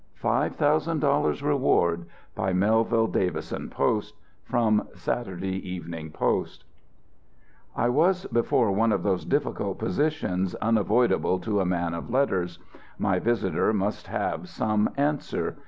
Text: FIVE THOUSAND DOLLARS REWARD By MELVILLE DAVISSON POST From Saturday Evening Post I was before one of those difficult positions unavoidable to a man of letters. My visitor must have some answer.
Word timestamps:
FIVE 0.15 0.55
THOUSAND 0.57 0.99
DOLLARS 1.01 1.43
REWARD 1.43 2.07
By 2.33 2.53
MELVILLE 2.53 3.05
DAVISSON 3.09 3.69
POST 3.69 4.15
From 4.43 4.87
Saturday 4.95 5.57
Evening 5.69 6.09
Post 6.09 6.63
I 7.75 7.87
was 7.87 8.25
before 8.33 8.71
one 8.71 8.91
of 8.91 9.03
those 9.03 9.25
difficult 9.25 9.77
positions 9.77 10.55
unavoidable 10.55 11.37
to 11.41 11.59
a 11.59 11.67
man 11.67 11.93
of 11.93 12.09
letters. 12.09 12.57
My 12.97 13.19
visitor 13.19 13.73
must 13.73 14.07
have 14.07 14.49
some 14.49 14.89
answer. 14.97 15.55